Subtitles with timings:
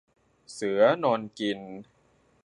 [0.53, 1.59] เสือนอนกิน